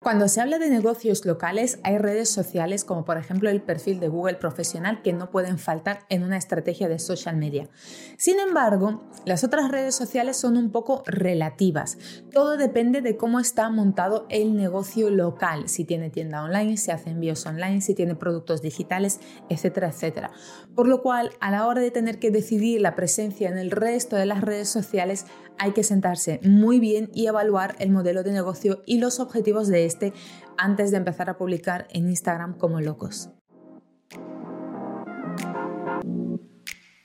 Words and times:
Cuando 0.00 0.28
se 0.28 0.40
habla 0.40 0.58
de 0.58 0.70
negocios 0.70 1.24
locales, 1.24 1.80
hay 1.82 1.98
redes 1.98 2.28
sociales 2.28 2.84
como 2.84 3.04
por 3.04 3.16
ejemplo 3.16 3.50
el 3.50 3.62
perfil 3.62 3.98
de 3.98 4.08
Google 4.08 4.36
profesional 4.36 5.02
que 5.02 5.12
no 5.12 5.30
pueden 5.30 5.58
faltar 5.58 6.00
en 6.10 6.22
una 6.22 6.36
estrategia 6.36 6.86
de 6.86 6.98
social 6.98 7.36
media. 7.36 7.68
Sin 8.16 8.38
embargo, 8.38 9.02
las 9.24 9.42
otras 9.42 9.68
redes 9.68 9.96
sociales 9.96 10.36
son 10.36 10.58
un 10.58 10.70
poco 10.70 11.02
relativas. 11.06 11.98
Todo 12.30 12.56
depende 12.56 13.00
de 13.00 13.16
cómo 13.16 13.40
está 13.40 13.68
montado 13.70 14.26
el 14.28 14.54
negocio 14.54 15.10
local, 15.10 15.68
si 15.68 15.84
tiene 15.84 16.10
tienda 16.10 16.44
online, 16.44 16.76
si 16.76 16.92
hace 16.92 17.10
envíos 17.10 17.44
online, 17.46 17.80
si 17.80 17.94
tiene 17.94 18.14
productos 18.14 18.62
digitales, 18.62 19.18
etcétera, 19.48 19.88
etcétera. 19.88 20.30
Por 20.76 20.86
lo 20.86 21.02
cual, 21.02 21.32
a 21.40 21.50
la 21.50 21.66
hora 21.66 21.80
de 21.80 21.90
tener 21.90 22.20
que 22.20 22.30
decidir 22.30 22.80
la 22.80 22.94
presencia 22.94 23.48
en 23.48 23.58
el 23.58 23.72
resto 23.72 24.14
de 24.14 24.26
las 24.26 24.42
redes 24.42 24.68
sociales, 24.68 25.26
hay 25.58 25.72
que 25.72 25.82
sentarse 25.82 26.40
muy 26.42 26.80
bien 26.80 27.10
y 27.14 27.26
evaluar 27.26 27.76
el 27.78 27.90
modelo 27.90 28.22
de 28.22 28.32
negocio 28.32 28.82
y 28.86 28.98
los 28.98 29.20
objetivos 29.20 29.68
de 29.68 29.84
este 29.84 30.12
antes 30.56 30.90
de 30.90 30.98
empezar 30.98 31.30
a 31.30 31.36
publicar 31.36 31.86
en 31.90 32.08
Instagram 32.08 32.56
como 32.56 32.80
locos. 32.80 33.30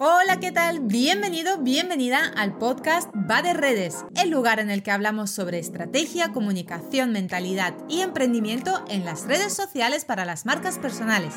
Hola, 0.03 0.39
¿qué 0.39 0.51
tal? 0.51 0.79
Bienvenido, 0.79 1.59
bienvenida 1.59 2.25
al 2.35 2.57
podcast 2.57 3.07
Va 3.29 3.43
de 3.43 3.53
Redes, 3.53 4.03
el 4.15 4.31
lugar 4.31 4.59
en 4.59 4.71
el 4.71 4.81
que 4.81 4.89
hablamos 4.89 5.29
sobre 5.29 5.59
estrategia, 5.59 6.31
comunicación, 6.31 7.11
mentalidad 7.11 7.75
y 7.87 8.01
emprendimiento 8.01 8.83
en 8.89 9.05
las 9.05 9.27
redes 9.27 9.53
sociales 9.53 10.03
para 10.03 10.25
las 10.25 10.47
marcas 10.47 10.79
personales. 10.79 11.35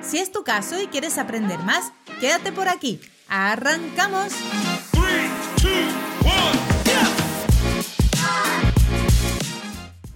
Si 0.00 0.16
es 0.16 0.32
tu 0.32 0.42
caso 0.42 0.80
y 0.80 0.86
quieres 0.86 1.18
aprender 1.18 1.58
más, 1.58 1.92
quédate 2.18 2.50
por 2.50 2.68
aquí. 2.68 2.98
¡Arrancamos! 3.28 4.32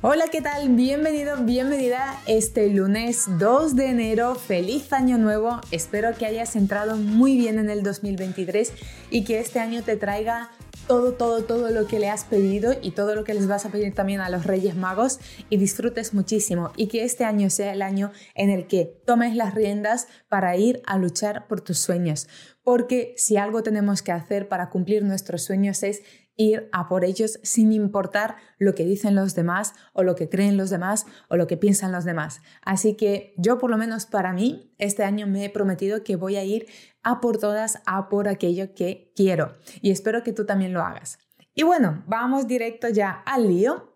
Hola, 0.04 0.24
¿qué 0.32 0.42
tal? 0.42 0.70
Bienvenido, 0.70 1.36
bienvenida 1.44 2.20
este 2.26 2.68
lunes 2.68 3.26
2 3.38 3.76
de 3.76 3.86
enero. 3.86 4.34
Feliz 4.34 4.92
año 4.92 5.16
nuevo. 5.16 5.60
Espero 5.70 6.12
que 6.18 6.26
hayas 6.26 6.56
entrado 6.56 6.96
muy 6.96 7.36
bien 7.36 7.60
en 7.60 7.70
el 7.70 7.84
2023 7.84 8.72
y 9.10 9.22
que 9.22 9.38
este 9.38 9.60
año 9.60 9.84
te 9.84 9.96
traiga 9.96 10.50
todo, 10.86 11.12
todo, 11.12 11.44
todo 11.44 11.70
lo 11.70 11.86
que 11.86 11.98
le 11.98 12.08
has 12.08 12.24
pedido 12.24 12.74
y 12.80 12.92
todo 12.92 13.14
lo 13.14 13.24
que 13.24 13.34
les 13.34 13.46
vas 13.46 13.64
a 13.66 13.70
pedir 13.70 13.94
también 13.94 14.20
a 14.20 14.28
los 14.28 14.44
Reyes 14.44 14.76
Magos 14.76 15.18
y 15.50 15.56
disfrutes 15.56 16.14
muchísimo 16.14 16.72
y 16.76 16.88
que 16.88 17.04
este 17.04 17.24
año 17.24 17.50
sea 17.50 17.72
el 17.72 17.82
año 17.82 18.12
en 18.34 18.50
el 18.50 18.66
que 18.66 19.00
tomes 19.06 19.36
las 19.36 19.54
riendas 19.54 20.08
para 20.28 20.56
ir 20.56 20.82
a 20.86 20.98
luchar 20.98 21.46
por 21.46 21.60
tus 21.60 21.78
sueños. 21.78 22.28
Porque 22.64 23.14
si 23.16 23.36
algo 23.36 23.62
tenemos 23.62 24.02
que 24.02 24.12
hacer 24.12 24.48
para 24.48 24.70
cumplir 24.70 25.02
nuestros 25.02 25.42
sueños 25.42 25.82
es 25.82 26.02
ir 26.36 26.68
a 26.72 26.88
por 26.88 27.04
ellos 27.04 27.38
sin 27.42 27.72
importar 27.72 28.36
lo 28.58 28.74
que 28.74 28.84
dicen 28.84 29.14
los 29.14 29.34
demás 29.34 29.74
o 29.92 30.02
lo 30.02 30.14
que 30.14 30.28
creen 30.28 30.56
los 30.56 30.70
demás 30.70 31.06
o 31.28 31.36
lo 31.36 31.46
que 31.46 31.56
piensan 31.56 31.92
los 31.92 32.04
demás. 32.04 32.40
Así 32.62 32.96
que 32.96 33.34
yo 33.36 33.58
por 33.58 33.70
lo 33.70 33.78
menos 33.78 34.06
para 34.06 34.32
mí 34.32 34.74
este 34.78 35.04
año 35.04 35.26
me 35.26 35.44
he 35.44 35.50
prometido 35.50 36.02
que 36.04 36.16
voy 36.16 36.36
a 36.36 36.44
ir 36.44 36.66
a 37.02 37.20
por 37.20 37.38
todas, 37.38 37.82
a 37.86 38.08
por 38.08 38.28
aquello 38.28 38.74
que 38.74 39.12
quiero 39.16 39.52
y 39.80 39.90
espero 39.90 40.22
que 40.22 40.32
tú 40.32 40.46
también 40.46 40.72
lo 40.72 40.82
hagas. 40.82 41.18
Y 41.54 41.64
bueno, 41.64 42.02
vamos 42.06 42.46
directo 42.46 42.88
ya 42.88 43.10
al 43.10 43.48
lío 43.48 43.91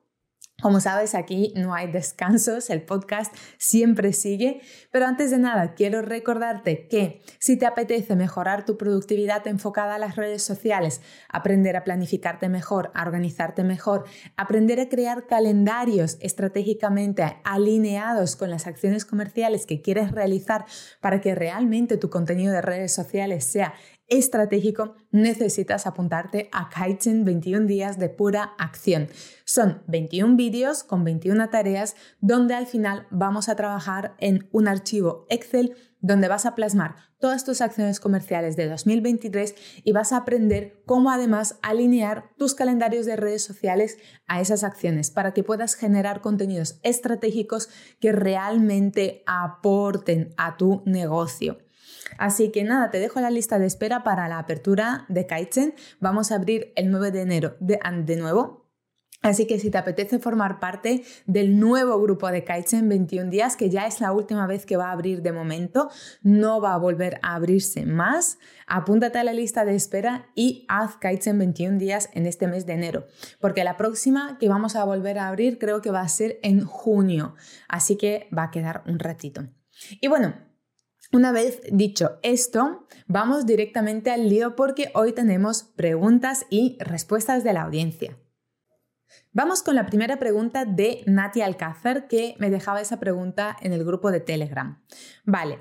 como 0.62 0.80
sabes, 0.80 1.14
aquí 1.14 1.52
no 1.54 1.74
hay 1.74 1.92
descansos, 1.92 2.70
el 2.70 2.80
podcast 2.80 3.34
siempre 3.58 4.14
sigue, 4.14 4.62
pero 4.90 5.04
antes 5.04 5.30
de 5.30 5.36
nada 5.36 5.74
quiero 5.74 6.00
recordarte 6.00 6.88
que 6.88 7.20
si 7.38 7.58
te 7.58 7.66
apetece 7.66 8.16
mejorar 8.16 8.64
tu 8.64 8.78
productividad 8.78 9.46
enfocada 9.46 9.96
a 9.96 9.98
las 9.98 10.16
redes 10.16 10.42
sociales, 10.42 11.02
aprender 11.28 11.76
a 11.76 11.84
planificarte 11.84 12.48
mejor, 12.48 12.90
a 12.94 13.02
organizarte 13.02 13.64
mejor, 13.64 14.04
aprender 14.38 14.80
a 14.80 14.88
crear 14.88 15.26
calendarios 15.26 16.16
estratégicamente 16.20 17.36
alineados 17.44 18.34
con 18.34 18.48
las 18.48 18.66
acciones 18.66 19.04
comerciales 19.04 19.66
que 19.66 19.82
quieres 19.82 20.10
realizar 20.10 20.64
para 21.02 21.20
que 21.20 21.34
realmente 21.34 21.98
tu 21.98 22.08
contenido 22.08 22.54
de 22.54 22.62
redes 22.62 22.94
sociales 22.94 23.44
sea 23.44 23.74
estratégico, 24.08 24.94
necesitas 25.10 25.86
apuntarte 25.86 26.48
a 26.52 26.68
Kaizen 26.68 27.24
21 27.24 27.66
días 27.66 27.98
de 27.98 28.08
pura 28.08 28.54
acción. 28.58 29.08
Son 29.44 29.82
21 29.86 30.36
vídeos 30.36 30.84
con 30.84 31.04
21 31.04 31.48
tareas 31.50 31.96
donde 32.20 32.54
al 32.54 32.66
final 32.66 33.06
vamos 33.10 33.48
a 33.48 33.56
trabajar 33.56 34.14
en 34.18 34.48
un 34.52 34.68
archivo 34.68 35.26
Excel 35.30 35.76
donde 36.00 36.28
vas 36.28 36.46
a 36.46 36.54
plasmar 36.54 36.96
todas 37.18 37.44
tus 37.44 37.60
acciones 37.60 37.98
comerciales 37.98 38.56
de 38.56 38.68
2023 38.68 39.54
y 39.84 39.92
vas 39.92 40.12
a 40.12 40.18
aprender 40.18 40.82
cómo 40.86 41.10
además 41.10 41.58
alinear 41.62 42.30
tus 42.36 42.54
calendarios 42.54 43.06
de 43.06 43.16
redes 43.16 43.42
sociales 43.42 43.98
a 44.26 44.40
esas 44.40 44.64
acciones 44.64 45.10
para 45.10 45.32
que 45.32 45.42
puedas 45.42 45.74
generar 45.74 46.20
contenidos 46.20 46.78
estratégicos 46.82 47.68
que 48.00 48.12
realmente 48.12 49.22
aporten 49.26 50.34
a 50.36 50.56
tu 50.56 50.82
negocio. 50.84 51.58
Así 52.18 52.50
que 52.50 52.64
nada, 52.64 52.90
te 52.90 52.98
dejo 52.98 53.20
la 53.20 53.30
lista 53.30 53.58
de 53.58 53.66
espera 53.66 54.02
para 54.02 54.28
la 54.28 54.38
apertura 54.38 55.06
de 55.08 55.26
Kaizen. 55.26 55.74
Vamos 56.00 56.32
a 56.32 56.36
abrir 56.36 56.72
el 56.76 56.90
9 56.90 57.10
de 57.10 57.22
enero 57.22 57.56
de, 57.60 57.78
de 58.04 58.16
nuevo. 58.16 58.66
Así 59.22 59.46
que 59.46 59.58
si 59.58 59.70
te 59.70 59.78
apetece 59.78 60.18
formar 60.20 60.60
parte 60.60 61.02
del 61.26 61.58
nuevo 61.58 62.00
grupo 62.00 62.30
de 62.30 62.44
Kaizen 62.44 62.88
21 62.88 63.30
días, 63.30 63.56
que 63.56 63.70
ya 63.70 63.86
es 63.86 64.00
la 64.00 64.12
última 64.12 64.46
vez 64.46 64.66
que 64.66 64.76
va 64.76 64.88
a 64.88 64.92
abrir 64.92 65.22
de 65.22 65.32
momento, 65.32 65.90
no 66.22 66.60
va 66.60 66.74
a 66.74 66.78
volver 66.78 67.18
a 67.22 67.34
abrirse 67.34 67.86
más, 67.86 68.38
apúntate 68.68 69.18
a 69.18 69.24
la 69.24 69.32
lista 69.32 69.64
de 69.64 69.74
espera 69.74 70.28
y 70.36 70.64
haz 70.68 70.96
Kaizen 70.98 71.38
21 71.38 71.78
días 71.78 72.08
en 72.12 72.26
este 72.26 72.46
mes 72.46 72.66
de 72.66 72.74
enero, 72.74 73.06
porque 73.40 73.64
la 73.64 73.76
próxima 73.76 74.38
que 74.38 74.48
vamos 74.48 74.76
a 74.76 74.84
volver 74.84 75.18
a 75.18 75.28
abrir 75.28 75.58
creo 75.58 75.80
que 75.80 75.90
va 75.90 76.02
a 76.02 76.08
ser 76.08 76.38
en 76.42 76.64
junio, 76.64 77.34
así 77.68 77.96
que 77.96 78.28
va 78.36 78.44
a 78.44 78.50
quedar 78.52 78.84
un 78.86 79.00
ratito. 79.00 79.48
Y 80.00 80.06
bueno, 80.06 80.34
una 81.12 81.32
vez 81.32 81.60
dicho 81.70 82.18
esto, 82.22 82.86
vamos 83.06 83.46
directamente 83.46 84.10
al 84.10 84.28
lío 84.28 84.56
porque 84.56 84.90
hoy 84.94 85.12
tenemos 85.12 85.62
preguntas 85.62 86.46
y 86.50 86.76
respuestas 86.80 87.44
de 87.44 87.52
la 87.52 87.62
audiencia. 87.62 88.16
Vamos 89.32 89.62
con 89.62 89.74
la 89.74 89.86
primera 89.86 90.18
pregunta 90.18 90.64
de 90.64 91.02
Nati 91.06 91.42
Alcázar, 91.42 92.08
que 92.08 92.34
me 92.38 92.50
dejaba 92.50 92.80
esa 92.80 92.98
pregunta 92.98 93.56
en 93.60 93.72
el 93.72 93.84
grupo 93.84 94.10
de 94.10 94.20
Telegram. 94.20 94.82
Vale, 95.24 95.60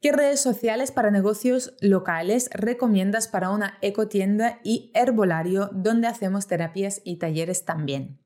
¿qué 0.00 0.12
redes 0.12 0.40
sociales 0.40 0.92
para 0.92 1.10
negocios 1.10 1.74
locales 1.80 2.48
recomiendas 2.52 3.28
para 3.28 3.50
una 3.50 3.78
ecotienda 3.82 4.60
y 4.62 4.92
herbolario 4.94 5.70
donde 5.72 6.06
hacemos 6.06 6.46
terapias 6.46 7.00
y 7.04 7.16
talleres 7.16 7.64
también? 7.64 8.20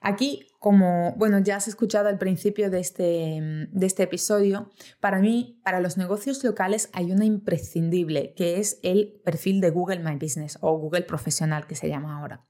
Aquí, 0.00 0.46
como 0.58 1.14
bueno, 1.16 1.38
ya 1.38 1.56
has 1.56 1.68
escuchado 1.68 2.08
al 2.08 2.18
principio 2.18 2.70
de 2.70 2.80
este, 2.80 3.40
de 3.70 3.86
este 3.86 4.04
episodio, 4.04 4.70
para 5.00 5.18
mí, 5.18 5.60
para 5.64 5.80
los 5.80 5.96
negocios 5.96 6.42
locales 6.44 6.90
hay 6.92 7.12
una 7.12 7.24
imprescindible, 7.24 8.34
que 8.34 8.58
es 8.58 8.78
el 8.82 9.20
perfil 9.24 9.60
de 9.60 9.70
Google 9.70 10.00
My 10.00 10.16
Business 10.16 10.58
o 10.60 10.76
Google 10.78 11.02
Profesional, 11.02 11.66
que 11.66 11.74
se 11.74 11.88
llama 11.88 12.18
ahora. 12.18 12.46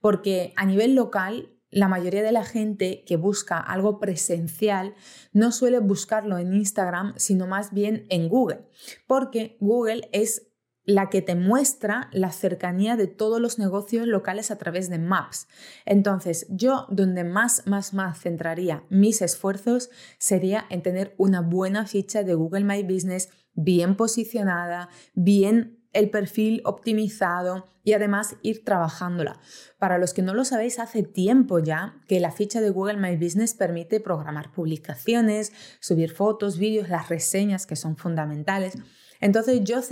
Porque 0.00 0.52
a 0.56 0.66
nivel 0.66 0.94
local, 0.94 1.56
la 1.70 1.88
mayoría 1.88 2.22
de 2.22 2.32
la 2.32 2.44
gente 2.44 3.02
que 3.06 3.16
busca 3.16 3.58
algo 3.58 3.98
presencial 3.98 4.94
no 5.32 5.52
suele 5.52 5.78
buscarlo 5.78 6.36
en 6.38 6.52
Instagram, 6.52 7.14
sino 7.16 7.46
más 7.46 7.72
bien 7.72 8.06
en 8.10 8.28
Google, 8.28 8.68
porque 9.06 9.56
Google 9.58 10.08
es 10.12 10.51
la 10.84 11.10
que 11.10 11.22
te 11.22 11.34
muestra 11.34 12.08
la 12.12 12.32
cercanía 12.32 12.96
de 12.96 13.06
todos 13.06 13.40
los 13.40 13.58
negocios 13.58 14.06
locales 14.06 14.50
a 14.50 14.58
través 14.58 14.90
de 14.90 14.98
Maps. 14.98 15.46
Entonces, 15.84 16.46
yo 16.50 16.86
donde 16.90 17.24
más, 17.24 17.66
más, 17.66 17.94
más 17.94 18.20
centraría 18.20 18.84
mis 18.90 19.22
esfuerzos 19.22 19.90
sería 20.18 20.66
en 20.70 20.82
tener 20.82 21.14
una 21.18 21.40
buena 21.40 21.86
ficha 21.86 22.22
de 22.24 22.34
Google 22.34 22.64
My 22.64 22.82
Business 22.82 23.30
bien 23.54 23.96
posicionada, 23.96 24.88
bien 25.14 25.78
el 25.92 26.10
perfil 26.10 26.62
optimizado 26.64 27.66
y 27.84 27.92
además 27.92 28.36
ir 28.42 28.64
trabajándola. 28.64 29.38
Para 29.78 29.98
los 29.98 30.14
que 30.14 30.22
no 30.22 30.34
lo 30.34 30.44
sabéis, 30.44 30.78
hace 30.78 31.02
tiempo 31.02 31.58
ya 31.58 32.00
que 32.08 32.20
la 32.20 32.30
ficha 32.30 32.60
de 32.60 32.70
Google 32.70 32.96
My 32.96 33.16
Business 33.16 33.54
permite 33.54 34.00
programar 34.00 34.52
publicaciones, 34.52 35.52
subir 35.80 36.10
fotos, 36.12 36.58
vídeos, 36.58 36.88
las 36.88 37.08
reseñas 37.08 37.66
que 37.66 37.76
son 37.76 37.96
fundamentales. 37.96 38.78
Entonces 39.20 39.60
yo 39.64 39.82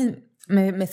me, 0.50 0.72
me 0.72 0.88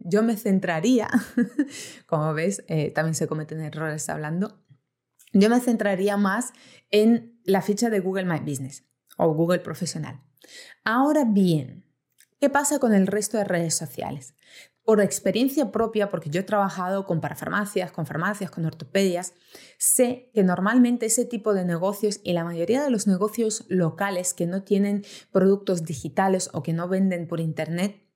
yo 0.00 0.22
me 0.22 0.36
centraría, 0.36 1.08
como 2.06 2.34
ves, 2.34 2.62
eh, 2.68 2.90
también 2.90 3.14
se 3.14 3.26
cometen 3.26 3.60
errores 3.60 4.08
hablando, 4.08 4.62
yo 5.32 5.50
me 5.50 5.60
centraría 5.60 6.16
más 6.16 6.52
en 6.90 7.40
la 7.44 7.62
ficha 7.62 7.90
de 7.90 8.00
Google 8.00 8.24
My 8.24 8.40
Business 8.40 8.84
o 9.16 9.32
Google 9.34 9.60
Profesional. 9.60 10.20
Ahora 10.84 11.24
bien, 11.24 11.84
¿qué 12.40 12.48
pasa 12.48 12.78
con 12.78 12.94
el 12.94 13.06
resto 13.06 13.36
de 13.36 13.44
redes 13.44 13.74
sociales? 13.74 14.34
Por 14.82 15.02
experiencia 15.02 15.70
propia, 15.70 16.08
porque 16.08 16.30
yo 16.30 16.40
he 16.40 16.44
trabajado 16.44 17.04
con 17.04 17.20
parafarmacias, 17.20 17.92
con 17.92 18.06
farmacias, 18.06 18.50
con 18.50 18.64
ortopedias, 18.64 19.34
sé 19.76 20.30
que 20.32 20.42
normalmente 20.42 21.06
ese 21.06 21.26
tipo 21.26 21.52
de 21.52 21.66
negocios 21.66 22.20
y 22.24 22.32
la 22.32 22.44
mayoría 22.44 22.82
de 22.82 22.90
los 22.90 23.06
negocios 23.06 23.66
locales 23.68 24.32
que 24.32 24.46
no 24.46 24.62
tienen 24.62 25.04
productos 25.30 25.84
digitales 25.84 26.48
o 26.54 26.62
que 26.62 26.72
no 26.72 26.88
venden 26.88 27.28
por 27.28 27.40
internet, 27.40 28.07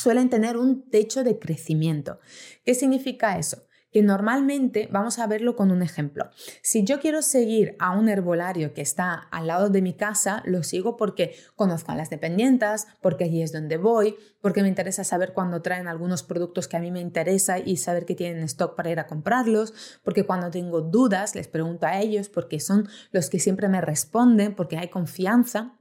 suelen 0.00 0.30
tener 0.30 0.56
un 0.56 0.88
techo 0.88 1.24
de 1.24 1.38
crecimiento. 1.38 2.18
¿Qué 2.64 2.74
significa 2.74 3.38
eso? 3.38 3.66
que 3.92 4.02
normalmente 4.02 4.88
vamos 4.90 5.18
a 5.18 5.26
verlo 5.26 5.56
con 5.56 5.70
un 5.70 5.82
ejemplo. 5.82 6.30
Si 6.62 6.84
yo 6.84 7.00
quiero 7.00 7.22
seguir 7.22 7.76
a 7.78 7.90
un 7.90 8.08
herbolario 8.08 8.72
que 8.72 8.82
está 8.82 9.14
al 9.14 9.48
lado 9.48 9.68
de 9.68 9.82
mi 9.82 9.94
casa, 9.94 10.42
lo 10.46 10.62
sigo 10.62 10.96
porque 10.96 11.34
conozco 11.56 11.92
a 11.92 11.96
las 11.96 12.10
dependientes, 12.10 12.86
porque 13.00 13.24
allí 13.24 13.42
es 13.42 13.52
donde 13.52 13.76
voy, 13.76 14.16
porque 14.40 14.62
me 14.62 14.68
interesa 14.68 15.04
saber 15.04 15.32
cuándo 15.32 15.62
traen 15.62 15.88
algunos 15.88 16.22
productos 16.22 16.68
que 16.68 16.76
a 16.76 16.80
mí 16.80 16.90
me 16.90 17.00
interesa 17.00 17.58
y 17.58 17.76
saber 17.76 18.06
que 18.06 18.14
tienen 18.14 18.44
stock 18.44 18.76
para 18.76 18.90
ir 18.90 19.00
a 19.00 19.06
comprarlos, 19.06 20.00
porque 20.04 20.24
cuando 20.24 20.50
tengo 20.50 20.80
dudas 20.82 21.34
les 21.34 21.48
pregunto 21.48 21.86
a 21.86 21.98
ellos, 22.00 22.28
porque 22.28 22.60
son 22.60 22.88
los 23.10 23.28
que 23.28 23.40
siempre 23.40 23.68
me 23.68 23.80
responden, 23.80 24.54
porque 24.54 24.78
hay 24.78 24.88
confianza. 24.88 25.76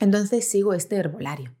Entonces 0.00 0.46
sigo 0.46 0.74
este 0.74 0.96
herbolario. 0.96 1.54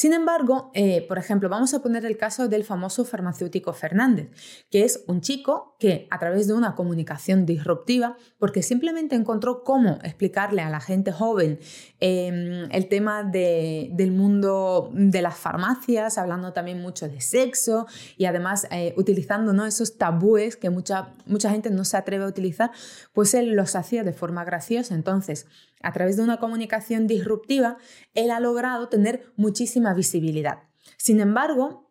Sin 0.00 0.14
embargo, 0.14 0.70
eh, 0.72 1.04
por 1.06 1.18
ejemplo, 1.18 1.50
vamos 1.50 1.74
a 1.74 1.82
poner 1.82 2.06
el 2.06 2.16
caso 2.16 2.48
del 2.48 2.64
famoso 2.64 3.04
farmacéutico 3.04 3.74
Fernández, 3.74 4.30
que 4.70 4.82
es 4.82 5.04
un 5.08 5.20
chico 5.20 5.76
que 5.78 6.08
a 6.10 6.18
través 6.18 6.48
de 6.48 6.54
una 6.54 6.74
comunicación 6.74 7.44
disruptiva, 7.44 8.16
porque 8.38 8.62
simplemente 8.62 9.14
encontró 9.14 9.62
cómo 9.62 9.98
explicarle 10.02 10.62
a 10.62 10.70
la 10.70 10.80
gente 10.80 11.12
joven 11.12 11.58
em, 11.98 12.66
el 12.70 12.88
tema 12.88 13.24
del 13.24 14.10
mundo 14.12 14.90
de 14.94 15.20
las 15.20 15.36
farmacias, 15.36 16.16
hablando 16.16 16.54
también 16.54 16.80
mucho 16.80 17.06
de 17.06 17.20
sexo 17.20 17.86
y 18.16 18.24
además 18.24 18.68
eh, 18.70 18.94
utilizando 18.96 19.52
esos 19.66 19.98
tabúes 19.98 20.56
que 20.56 20.70
mucha, 20.70 21.12
mucha 21.26 21.50
gente 21.50 21.68
no 21.68 21.84
se 21.84 21.98
atreve 21.98 22.24
a 22.24 22.28
utilizar, 22.28 22.70
pues 23.12 23.34
él 23.34 23.50
los 23.50 23.76
hacía 23.76 24.02
de 24.02 24.14
forma 24.14 24.44
graciosa. 24.44 24.94
Entonces, 24.94 25.46
a 25.82 25.92
través 25.92 26.16
de 26.16 26.22
una 26.22 26.38
comunicación 26.38 27.06
disruptiva, 27.06 27.78
él 28.14 28.30
ha 28.30 28.40
logrado 28.40 28.88
tener 28.88 29.32
muchísima 29.36 29.89
visibilidad. 29.94 30.64
Sin 30.96 31.20
embargo, 31.20 31.90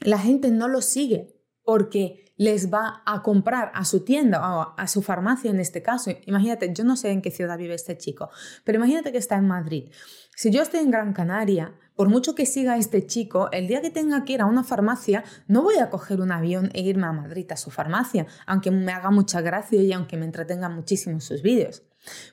la 0.00 0.18
gente 0.18 0.50
no 0.50 0.68
lo 0.68 0.80
sigue 0.80 1.34
porque 1.62 2.32
les 2.38 2.72
va 2.72 3.02
a 3.04 3.22
comprar 3.22 3.72
a 3.74 3.84
su 3.84 4.04
tienda 4.04 4.40
o 4.40 4.74
a 4.76 4.86
su 4.86 5.02
farmacia 5.02 5.50
en 5.50 5.60
este 5.60 5.82
caso. 5.82 6.10
Imagínate, 6.24 6.72
yo 6.72 6.84
no 6.84 6.96
sé 6.96 7.10
en 7.10 7.20
qué 7.20 7.30
ciudad 7.30 7.58
vive 7.58 7.74
este 7.74 7.98
chico, 7.98 8.30
pero 8.64 8.78
imagínate 8.78 9.12
que 9.12 9.18
está 9.18 9.36
en 9.36 9.46
Madrid. 9.48 9.90
Si 10.36 10.50
yo 10.50 10.62
estoy 10.62 10.80
en 10.80 10.92
Gran 10.92 11.12
Canaria, 11.12 11.74
por 11.96 12.08
mucho 12.08 12.36
que 12.36 12.46
siga 12.46 12.78
este 12.78 13.04
chico, 13.06 13.50
el 13.50 13.66
día 13.66 13.82
que 13.82 13.90
tenga 13.90 14.24
que 14.24 14.34
ir 14.34 14.40
a 14.40 14.46
una 14.46 14.62
farmacia, 14.62 15.24
no 15.48 15.62
voy 15.62 15.78
a 15.78 15.90
coger 15.90 16.20
un 16.20 16.30
avión 16.30 16.70
e 16.74 16.80
irme 16.80 17.08
a 17.08 17.12
Madrid 17.12 17.50
a 17.50 17.56
su 17.56 17.70
farmacia, 17.70 18.26
aunque 18.46 18.70
me 18.70 18.92
haga 18.92 19.10
mucha 19.10 19.40
gracia 19.40 19.82
y 19.82 19.92
aunque 19.92 20.16
me 20.16 20.24
entretenga 20.24 20.68
muchísimo 20.68 21.20
sus 21.20 21.42
vídeos. 21.42 21.82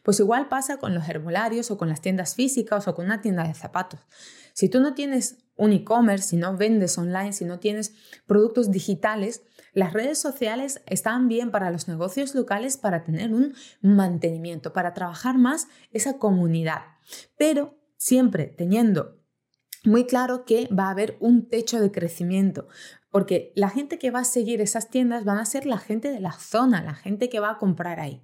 Pues 0.03 0.19
igual 0.19 0.47
pasa 0.47 0.77
con 0.77 0.93
los 0.93 1.07
herbolarios 1.07 1.71
o 1.71 1.77
con 1.77 1.89
las 1.89 2.01
tiendas 2.01 2.35
físicas 2.35 2.87
o 2.87 2.95
con 2.95 3.05
una 3.05 3.21
tienda 3.21 3.47
de 3.47 3.53
zapatos. 3.53 3.99
Si 4.53 4.69
tú 4.69 4.79
no 4.79 4.93
tienes 4.93 5.37
un 5.57 5.73
e-commerce, 5.73 6.29
si 6.29 6.37
no 6.37 6.55
vendes 6.55 6.97
online, 6.97 7.33
si 7.33 7.45
no 7.45 7.59
tienes 7.59 7.93
productos 8.25 8.71
digitales, 8.71 9.41
las 9.73 9.91
redes 9.91 10.17
sociales 10.17 10.81
están 10.85 11.27
bien 11.27 11.51
para 11.51 11.71
los 11.71 11.87
negocios 11.87 12.33
locales 12.35 12.77
para 12.77 13.03
tener 13.03 13.33
un 13.33 13.53
mantenimiento, 13.81 14.71
para 14.71 14.93
trabajar 14.93 15.37
más 15.37 15.67
esa 15.91 16.17
comunidad, 16.17 16.83
pero 17.37 17.77
siempre 17.97 18.45
teniendo 18.45 19.21
muy 19.83 20.05
claro 20.05 20.45
que 20.45 20.67
va 20.67 20.87
a 20.87 20.91
haber 20.91 21.17
un 21.19 21.49
techo 21.49 21.79
de 21.79 21.91
crecimiento, 21.91 22.67
porque 23.11 23.51
la 23.55 23.69
gente 23.69 23.99
que 23.99 24.11
va 24.11 24.19
a 24.19 24.25
seguir 24.25 24.61
esas 24.61 24.89
tiendas 24.89 25.25
van 25.25 25.37
a 25.37 25.45
ser 25.45 25.65
la 25.65 25.77
gente 25.77 26.11
de 26.11 26.19
la 26.19 26.31
zona, 26.31 26.81
la 26.81 26.95
gente 26.95 27.29
que 27.29 27.39
va 27.39 27.51
a 27.51 27.57
comprar 27.57 27.99
ahí. 27.99 28.21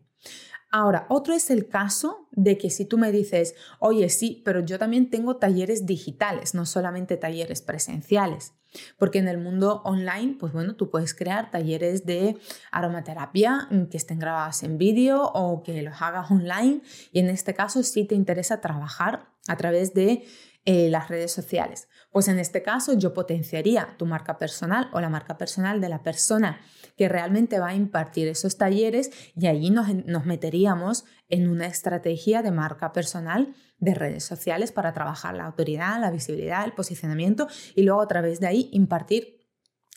Ahora, 0.74 1.06
otro 1.10 1.34
es 1.34 1.50
el 1.50 1.68
caso 1.68 2.30
de 2.32 2.58
que 2.58 2.70
si 2.70 2.86
tú 2.86 2.98
me 2.98 3.12
dices, 3.12 3.56
oye, 3.80 4.08
sí, 4.08 4.42
pero 4.46 4.62
yo 4.62 4.80
también 4.80 5.10
tengo 5.10 5.36
talleres 5.36 5.86
digitales, 5.86 6.56
no 6.56 6.66
solamente 6.66 7.18
talleres 7.18 7.62
presenciales. 7.62 8.54
Porque 8.98 9.20
en 9.20 9.28
el 9.28 9.38
mundo 9.38 9.82
online, 9.84 10.38
pues 10.40 10.54
bueno, 10.54 10.78
tú 10.78 10.90
puedes 10.90 11.14
crear 11.14 11.52
talleres 11.52 12.06
de 12.06 12.38
aromaterapia 12.72 13.68
mm, 13.70 13.88
que 13.88 13.98
estén 13.98 14.20
grabados 14.20 14.64
en 14.64 14.78
vídeo 14.78 15.30
o 15.34 15.62
que 15.62 15.82
los 15.82 16.02
hagas 16.02 16.32
online. 16.32 16.80
Y 17.12 17.20
en 17.20 17.30
este 17.30 17.54
caso, 17.54 17.84
sí 17.84 18.06
te 18.06 18.16
interesa 18.16 18.62
trabajar 18.62 19.28
a 19.50 19.58
través 19.58 19.94
de 19.94 20.24
eh, 20.66 20.90
las 20.90 21.10
redes 21.10 21.32
sociales. 21.32 21.88
Pues 22.12 22.28
en 22.28 22.38
este 22.38 22.62
caso 22.62 22.94
yo 22.94 23.14
potenciaría 23.14 23.96
tu 23.98 24.06
marca 24.06 24.38
personal 24.38 24.90
o 24.94 25.00
la 25.00 25.10
marca 25.10 25.38
personal 25.38 25.82
de 25.82 25.90
la 25.90 26.04
persona 26.04 26.62
que 26.96 27.10
realmente 27.10 27.60
va 27.60 27.70
a 27.70 27.76
impartir 27.76 28.28
esos 28.28 28.58
talleres 28.58 29.10
y 29.36 29.48
allí 29.48 29.72
nos, 29.72 29.88
nos 30.06 30.26
meteríamos 30.26 31.06
en 31.30 31.50
una 31.50 31.66
estrategia 31.66 32.44
de 32.44 32.52
marca 32.52 32.94
personal 32.94 33.56
de 33.80 33.96
redes 33.96 34.24
sociales 34.24 34.72
para 34.72 34.94
trabajar 34.94 35.36
la 35.36 35.46
autoridad, 35.46 36.00
la 36.00 36.12
visibilidad, 36.12 36.64
el 36.64 36.74
posicionamiento 36.74 37.48
y 37.76 37.82
luego 37.82 38.02
a 38.02 38.08
través 38.08 38.40
de 38.40 38.46
ahí 38.46 38.70
impartir 38.72 39.40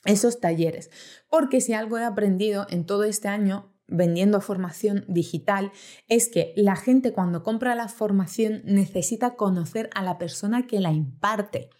esos 0.06 0.40
talleres. 0.40 0.90
Porque 1.28 1.60
si 1.60 1.74
algo 1.74 1.98
he 1.98 2.04
aprendido 2.04 2.66
en 2.70 2.86
todo 2.86 3.04
este 3.04 3.28
año 3.28 3.73
vendiendo 3.86 4.40
formación 4.40 5.04
digital 5.08 5.72
es 6.08 6.28
que 6.28 6.52
la 6.56 6.76
gente 6.76 7.12
cuando 7.12 7.42
compra 7.42 7.74
la 7.74 7.88
formación 7.88 8.62
necesita 8.64 9.36
conocer 9.36 9.90
a 9.94 10.02
la 10.02 10.18
persona 10.18 10.66
que 10.66 10.80
la 10.80 10.92
imparte. 10.92 11.70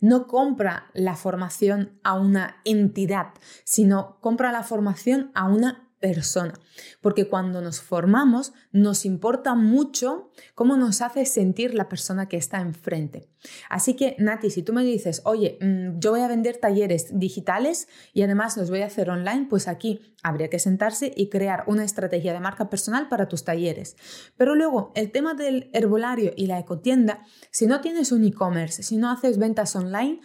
No 0.00 0.26
compra 0.26 0.90
la 0.92 1.14
formación 1.14 1.98
a 2.02 2.18
una 2.18 2.56
entidad, 2.64 3.28
sino 3.64 4.18
compra 4.20 4.52
la 4.52 4.62
formación 4.62 5.30
a 5.34 5.48
una 5.48 5.91
persona. 6.02 6.52
Porque 7.00 7.28
cuando 7.28 7.62
nos 7.62 7.80
formamos 7.80 8.52
nos 8.72 9.06
importa 9.06 9.54
mucho 9.54 10.30
cómo 10.54 10.76
nos 10.76 11.00
hace 11.00 11.24
sentir 11.24 11.74
la 11.74 11.88
persona 11.88 12.28
que 12.28 12.36
está 12.36 12.60
enfrente. 12.60 13.28
Así 13.70 13.94
que, 13.94 14.16
Nati, 14.18 14.50
si 14.50 14.62
tú 14.62 14.72
me 14.72 14.82
dices, 14.82 15.22
oye, 15.24 15.58
mm, 15.60 16.00
yo 16.00 16.10
voy 16.10 16.20
a 16.20 16.28
vender 16.28 16.56
talleres 16.58 17.18
digitales 17.18 17.88
y 18.12 18.22
además 18.22 18.56
los 18.56 18.68
voy 18.68 18.82
a 18.82 18.86
hacer 18.86 19.10
online, 19.10 19.46
pues 19.48 19.68
aquí 19.68 20.00
habría 20.24 20.50
que 20.50 20.58
sentarse 20.58 21.12
y 21.16 21.28
crear 21.28 21.64
una 21.68 21.84
estrategia 21.84 22.32
de 22.32 22.40
marca 22.40 22.68
personal 22.68 23.08
para 23.08 23.28
tus 23.28 23.44
talleres. 23.44 23.96
Pero 24.36 24.56
luego, 24.56 24.92
el 24.96 25.12
tema 25.12 25.34
del 25.34 25.70
herbolario 25.72 26.32
y 26.36 26.46
la 26.46 26.58
ecotienda, 26.58 27.24
si 27.52 27.66
no 27.66 27.80
tienes 27.80 28.10
un 28.10 28.24
e-commerce, 28.24 28.82
si 28.82 28.96
no 28.96 29.08
haces 29.08 29.38
ventas 29.38 29.76
online, 29.76 30.20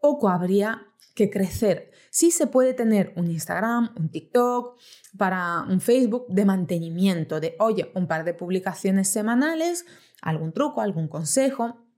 poco 0.00 0.30
habría 0.30 0.86
que 1.14 1.30
crecer 1.30 1.93
Sí 2.14 2.30
se 2.30 2.46
puede 2.46 2.74
tener 2.74 3.12
un 3.16 3.28
Instagram, 3.28 3.92
un 3.98 4.08
TikTok, 4.08 4.78
para 5.18 5.66
un 5.68 5.80
Facebook 5.80 6.26
de 6.28 6.44
mantenimiento, 6.44 7.40
de, 7.40 7.56
oye, 7.58 7.90
un 7.96 8.06
par 8.06 8.22
de 8.22 8.34
publicaciones 8.34 9.08
semanales, 9.08 9.84
algún 10.22 10.52
truco, 10.52 10.80
algún 10.80 11.08
consejo, 11.08 11.88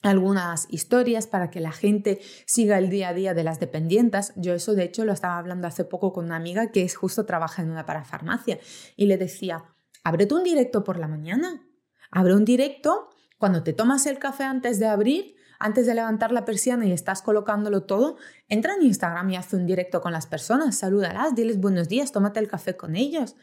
algunas 0.00 0.68
historias 0.70 1.26
para 1.26 1.50
que 1.50 1.58
la 1.58 1.72
gente 1.72 2.20
siga 2.46 2.78
el 2.78 2.88
día 2.88 3.08
a 3.08 3.14
día 3.14 3.34
de 3.34 3.42
las 3.42 3.58
dependientes. 3.58 4.32
Yo 4.36 4.54
eso 4.54 4.76
de 4.76 4.84
hecho 4.84 5.04
lo 5.04 5.12
estaba 5.12 5.38
hablando 5.38 5.66
hace 5.66 5.84
poco 5.84 6.12
con 6.12 6.26
una 6.26 6.36
amiga 6.36 6.70
que 6.70 6.84
es 6.84 6.94
justo 6.94 7.26
trabaja 7.26 7.60
en 7.60 7.72
una 7.72 7.84
parafarmacia 7.84 8.60
y 8.94 9.06
le 9.06 9.16
decía, 9.16 9.64
ábrete 10.04 10.36
un 10.36 10.44
directo 10.44 10.84
por 10.84 11.00
la 11.00 11.08
mañana, 11.08 11.66
abre 12.12 12.36
un 12.36 12.44
directo 12.44 13.08
cuando 13.38 13.64
te 13.64 13.72
tomas 13.72 14.06
el 14.06 14.20
café 14.20 14.44
antes 14.44 14.78
de 14.78 14.86
abrir 14.86 15.34
antes 15.58 15.86
de 15.86 15.94
levantar 15.94 16.32
la 16.32 16.44
persiana 16.44 16.86
y 16.86 16.92
estás 16.92 17.22
colocándolo 17.22 17.84
todo, 17.84 18.16
entra 18.48 18.74
en 18.74 18.82
Instagram 18.82 19.30
y 19.30 19.36
haz 19.36 19.52
un 19.52 19.66
directo 19.66 20.00
con 20.00 20.12
las 20.12 20.26
personas, 20.26 20.76
salúdalas, 20.76 21.34
diles 21.34 21.60
buenos 21.60 21.88
días, 21.88 22.12
tómate 22.12 22.40
el 22.40 22.48
café 22.48 22.76
con 22.76 22.96
ellos, 22.96 23.36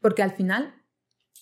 porque 0.00 0.22
al 0.22 0.32
final 0.32 0.74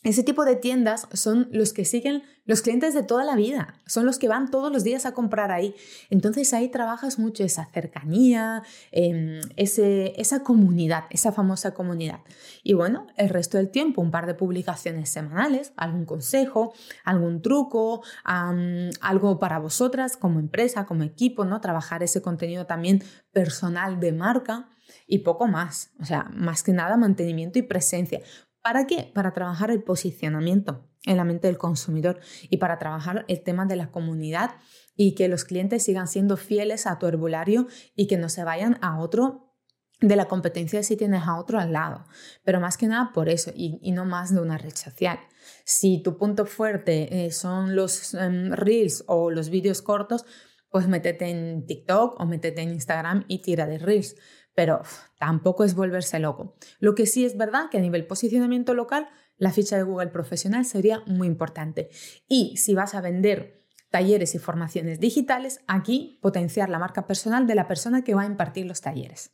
ese 0.04 0.22
tipo 0.22 0.44
de 0.44 0.56
tiendas 0.56 1.08
son 1.14 1.48
los 1.50 1.72
que 1.72 1.84
siguen 1.84 2.22
los 2.44 2.60
clientes 2.60 2.92
de 2.92 3.02
toda 3.02 3.24
la 3.24 3.36
vida, 3.36 3.80
son 3.86 4.04
los 4.04 4.18
que 4.18 4.28
van 4.28 4.50
todos 4.50 4.70
los 4.70 4.84
días 4.84 5.06
a 5.06 5.12
comprar 5.12 5.50
ahí. 5.50 5.74
Entonces 6.10 6.52
ahí 6.52 6.68
trabajas 6.68 7.18
mucho 7.18 7.42
esa 7.42 7.64
cercanía, 7.72 8.62
em, 8.92 9.40
esa 9.56 10.42
comunidad, 10.42 11.04
esa 11.08 11.32
famosa 11.32 11.72
comunidad. 11.72 12.20
Y 12.62 12.74
bueno, 12.74 13.06
el 13.16 13.30
resto 13.30 13.56
del 13.56 13.70
tiempo 13.70 14.02
un 14.02 14.10
par 14.10 14.26
de 14.26 14.34
publicaciones 14.34 15.08
semanales, 15.08 15.72
algún 15.76 16.04
consejo, 16.04 16.74
algún 17.04 17.40
truco, 17.40 18.02
algo 18.24 19.38
para 19.38 19.58
vosotras 19.58 20.18
como 20.18 20.38
empresa, 20.38 20.84
como 20.84 21.02
equipo, 21.02 21.46
¿no? 21.46 21.62
Trabajar 21.62 22.02
ese 22.02 22.20
contenido 22.20 22.66
también 22.66 23.02
personal 23.32 24.00
de 24.00 24.12
marca 24.12 24.68
y 25.06 25.20
poco 25.20 25.46
más. 25.46 25.92
O 25.98 26.04
sea, 26.04 26.24
más 26.34 26.62
que 26.62 26.72
nada 26.72 26.98
mantenimiento 26.98 27.58
y 27.58 27.62
presencia. 27.62 28.20
¿Para 28.64 28.86
qué? 28.86 29.12
Para 29.14 29.34
trabajar 29.34 29.70
el 29.70 29.82
posicionamiento 29.82 30.88
en 31.04 31.18
la 31.18 31.24
mente 31.24 31.48
del 31.48 31.58
consumidor 31.58 32.20
y 32.48 32.56
para 32.56 32.78
trabajar 32.78 33.26
el 33.28 33.42
tema 33.42 33.66
de 33.66 33.76
la 33.76 33.90
comunidad 33.90 34.52
y 34.96 35.14
que 35.14 35.28
los 35.28 35.44
clientes 35.44 35.82
sigan 35.82 36.08
siendo 36.08 36.38
fieles 36.38 36.86
a 36.86 36.98
tu 36.98 37.06
herbolario 37.06 37.66
y 37.94 38.06
que 38.06 38.16
no 38.16 38.30
se 38.30 38.42
vayan 38.42 38.78
a 38.80 38.98
otro 39.00 39.54
de 40.00 40.16
la 40.16 40.28
competencia 40.28 40.82
si 40.82 40.96
tienes 40.96 41.24
a 41.24 41.38
otro 41.38 41.58
al 41.58 41.74
lado. 41.74 42.06
Pero 42.42 42.58
más 42.58 42.78
que 42.78 42.86
nada 42.86 43.10
por 43.12 43.28
eso 43.28 43.52
y, 43.54 43.92
no 43.92 44.06
más 44.06 44.34
de 44.34 44.40
una 44.40 44.56
red 44.56 44.74
social. 44.74 45.18
Si 45.66 46.02
tu 46.02 46.16
punto 46.16 46.46
fuerte 46.46 47.26
eh, 47.26 47.32
son 47.32 47.76
los 47.76 48.14
em, 48.14 48.50
reels 48.50 49.04
o 49.08 49.30
los 49.30 49.50
vídeos 49.50 49.82
cortos, 49.82 50.24
pues 50.74 50.88
métete 50.88 51.30
en 51.30 51.66
TikTok 51.66 52.18
o 52.18 52.26
métete 52.26 52.60
en 52.62 52.70
Instagram 52.70 53.26
y 53.28 53.42
tira 53.42 53.64
de 53.64 53.78
reels 53.78 54.16
pero 54.56 54.82
tampoco 55.20 55.62
es 55.62 55.76
volverse 55.76 56.18
loco. 56.18 56.56
Lo 56.80 56.96
que 56.96 57.06
sí 57.06 57.24
es 57.24 57.36
verdad 57.36 57.70
que 57.70 57.78
a 57.78 57.80
nivel 57.80 58.08
posicionamiento 58.08 58.74
local, 58.74 59.08
la 59.36 59.52
ficha 59.52 59.76
de 59.76 59.84
Google 59.84 60.08
profesional 60.08 60.64
sería 60.64 61.00
muy 61.06 61.28
importante. 61.28 61.90
Y 62.26 62.56
si 62.56 62.74
vas 62.74 62.96
a 62.96 63.00
vender 63.00 63.64
talleres 63.90 64.34
y 64.34 64.40
formaciones 64.40 64.98
digitales, 64.98 65.60
aquí 65.68 66.18
potenciar 66.22 66.68
la 66.68 66.80
marca 66.80 67.06
personal 67.06 67.46
de 67.46 67.54
la 67.54 67.68
persona 67.68 68.02
que 68.02 68.14
va 68.14 68.22
a 68.22 68.26
impartir 68.26 68.66
los 68.66 68.80
talleres. 68.80 69.32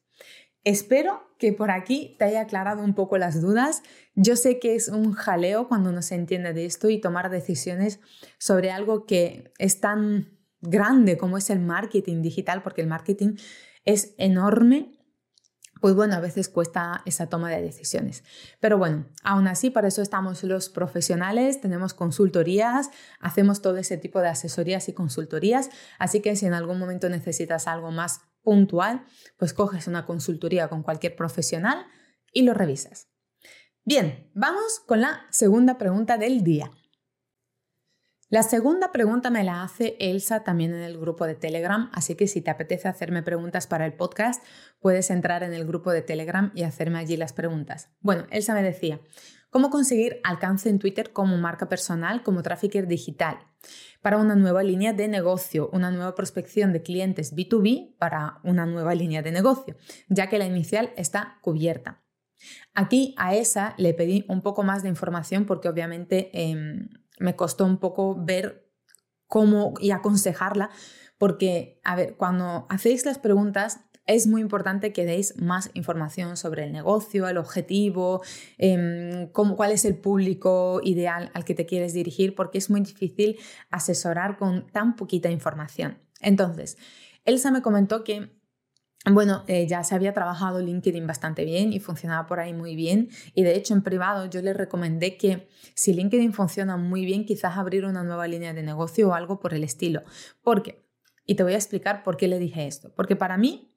Espero 0.62 1.35
que 1.38 1.54
por 1.54 1.70
aquí 1.70 2.16
te 2.18 2.26
haya 2.26 2.42
aclarado 2.42 2.85
un 2.85 2.94
poco 2.94 3.16
las 3.16 3.40
dudas. 3.40 3.82
Yo 4.14 4.37
sé 4.37 4.59
que 4.59 4.75
es 4.75 4.88
un 4.88 5.12
jaleo 5.12 5.68
cuando 5.68 5.90
no 5.90 6.02
se 6.02 6.16
entiende 6.16 6.52
de 6.52 6.66
esto 6.66 6.90
y 6.90 7.00
tomar 7.00 7.30
decisiones 7.30 8.00
sobre 8.38 8.70
algo 8.70 9.06
que 9.06 9.52
es 9.59 9.80
tan 9.80 10.39
grande 10.60 11.16
como 11.16 11.38
es 11.38 11.50
el 11.50 11.60
marketing 11.60 12.22
digital, 12.22 12.62
porque 12.62 12.82
el 12.82 12.88
marketing 12.88 13.36
es 13.84 14.14
enorme 14.18 15.00
pues 15.80 15.94
bueno, 15.94 16.14
a 16.14 16.20
veces 16.20 16.48
cuesta 16.48 17.02
esa 17.06 17.28
toma 17.28 17.50
de 17.50 17.62
decisiones. 17.62 18.22
Pero 18.60 18.78
bueno, 18.78 19.06
aún 19.22 19.48
así, 19.48 19.70
para 19.70 19.88
eso 19.88 20.02
estamos 20.02 20.44
los 20.44 20.68
profesionales, 20.68 21.60
tenemos 21.60 21.94
consultorías, 21.94 22.90
hacemos 23.18 23.62
todo 23.62 23.78
ese 23.78 23.96
tipo 23.96 24.20
de 24.20 24.28
asesorías 24.28 24.88
y 24.88 24.92
consultorías, 24.92 25.70
así 25.98 26.20
que 26.20 26.36
si 26.36 26.46
en 26.46 26.54
algún 26.54 26.78
momento 26.78 27.08
necesitas 27.08 27.66
algo 27.66 27.90
más 27.90 28.20
puntual, 28.42 29.04
pues 29.38 29.54
coges 29.54 29.86
una 29.86 30.06
consultoría 30.06 30.68
con 30.68 30.82
cualquier 30.82 31.16
profesional 31.16 31.86
y 32.32 32.42
lo 32.42 32.54
revisas. 32.54 33.08
Bien, 33.84 34.30
vamos 34.34 34.80
con 34.86 35.00
la 35.00 35.26
segunda 35.30 35.78
pregunta 35.78 36.18
del 36.18 36.44
día. 36.44 36.70
La 38.30 38.44
segunda 38.44 38.92
pregunta 38.92 39.28
me 39.28 39.42
la 39.42 39.64
hace 39.64 39.96
Elsa 39.99 40.44
también 40.44 40.72
en 40.72 40.82
el 40.82 41.00
grupo 41.00 41.26
de 41.26 41.34
Telegram, 41.34 41.90
así 41.92 42.14
que 42.14 42.28
si 42.28 42.40
te 42.40 42.52
apetece 42.52 42.87
hacerme 42.87 43.25
preguntas 43.25 43.66
para 43.66 43.84
el 43.84 43.94
podcast, 43.94 44.40
puedes 44.78 45.10
entrar 45.10 45.42
en 45.42 45.52
el 45.52 45.66
grupo 45.66 45.90
de 45.90 46.02
Telegram 46.02 46.52
y 46.54 46.62
hacerme 46.62 47.00
allí 47.00 47.16
las 47.16 47.32
preguntas. 47.32 47.90
Bueno, 47.99 48.28
Elsa 48.30 48.54
me 48.54 48.62
decía, 48.62 49.00
¿cómo 49.50 49.68
conseguir 49.68 50.20
alcance 50.22 50.68
en 50.68 50.78
Twitter 50.78 51.12
como 51.12 51.38
marca 51.38 51.68
personal, 51.68 52.22
como 52.22 52.44
trafficker 52.44 52.87
digital? 52.87 53.37
Para 54.00 54.18
una 54.18 54.37
nueva 54.37 54.62
línea 54.62 54.92
de 54.92 55.08
negocio, 55.08 55.68
una 55.72 55.90
nueva 55.90 56.14
prospección 56.14 56.72
de 56.72 56.82
clientes 56.82 57.34
B2B 57.34 57.96
para 57.99 58.38
una 58.44 58.64
nueva 58.64 58.94
línea 58.94 59.22
de 59.22 59.32
negocio, 59.32 59.75
ya 60.08 60.28
que 60.28 60.38
la 60.38 60.46
inicial 60.46 60.92
está 60.96 61.38
cubierta. 61.40 62.04
Aquí 62.75 63.12
a 63.18 63.34
esa 63.34 63.75
le 63.76 63.92
pedí 63.92 64.25
un 64.28 64.40
poco 64.40 64.62
más 64.62 64.84
de 64.84 64.88
información 64.88 65.46
porque 65.46 65.68
obviamente 65.68 66.30
em, 66.32 66.88
me 67.20 67.36
costó 67.36 67.64
un 67.64 67.78
poco 67.78 68.16
ver 68.18 68.68
cómo 69.26 69.74
y 69.78 69.92
aconsejarla, 69.92 70.70
porque, 71.18 71.80
a 71.84 71.94
ver, 71.94 72.16
cuando 72.16 72.66
hacéis 72.68 73.04
las 73.04 73.18
preguntas, 73.18 73.80
es 74.06 74.26
muy 74.26 74.40
importante 74.40 74.92
que 74.92 75.04
deis 75.04 75.34
más 75.40 75.70
información 75.74 76.36
sobre 76.36 76.64
el 76.64 76.72
negocio, 76.72 77.28
el 77.28 77.36
objetivo, 77.36 78.22
em, 78.58 79.28
cuál 79.30 79.70
es 79.70 79.84
el 79.84 79.96
público 79.96 80.80
ideal 80.82 81.30
al 81.32 81.44
que 81.44 81.54
te 81.54 81.66
quieres 81.66 81.92
dirigir, 81.92 82.34
porque 82.34 82.58
es 82.58 82.70
muy 82.70 82.80
difícil 82.80 83.38
asesorar 83.70 84.36
con 84.36 84.66
tan 84.72 84.96
poquita 84.96 85.30
información. 85.30 85.98
Entonces, 86.20 86.76
Elsa 87.24 87.52
me 87.52 87.62
comentó 87.62 88.02
que 88.02 88.39
bueno, 89.07 89.45
eh, 89.47 89.66
ya 89.66 89.83
se 89.83 89.95
había 89.95 90.12
trabajado 90.12 90.61
LinkedIn 90.61 91.07
bastante 91.07 91.45
bien 91.45 91.73
y 91.73 91.80
funcionaba 91.80 92.26
por 92.26 92.38
ahí 92.38 92.52
muy 92.52 92.76
bien. 92.76 93.09
Y 93.35 93.45
de 93.45 93.57
hecho, 93.57 93.73
en 93.73 93.83
privado 93.83 94.26
yo 94.26 94.42
le 94.42 94.52
recomendé 94.52 95.16
que 95.16 95.49
si 95.75 95.95
LinkedIn 95.95 96.35
funciona 96.35 96.76
muy 96.76 97.07
bien, 97.07 97.25
quizás 97.25 97.57
abrir 97.57 97.87
una 97.87 98.04
nueva 98.04 98.28
línea 98.28 98.52
de 98.52 98.62
negocio 98.62 99.09
o 99.09 99.14
algo 99.14 99.40
por 99.40 99.54
el 99.54 99.64
estilo. 99.64 100.02
¿Por 100.42 100.62
qué? 100.62 100.87
Y 101.25 101.35
te 101.37 101.42
voy 101.42 101.54
a 101.54 101.57
explicar 101.57 102.02
por 102.02 102.19
qué 102.19 102.28
le 102.28 102.38
dije 102.38 102.66
esto. 102.66 102.92
Porque 102.95 103.16
para 103.16 103.38
mí, 103.38 103.75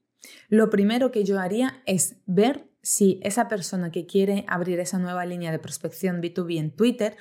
lo 0.49 0.69
primero 0.69 1.11
que 1.11 1.23
yo 1.23 1.39
haría 1.39 1.81
es 1.85 2.17
ver 2.25 2.69
si 2.81 3.21
esa 3.23 3.47
persona 3.47 3.91
que 3.91 4.05
quiere 4.05 4.43
abrir 4.47 4.79
esa 4.79 4.99
nueva 4.99 5.25
línea 5.25 5.51
de 5.51 5.59
prospección 5.59 6.21
B2B 6.21 6.57
en 6.57 6.75
Twitter 6.75 7.15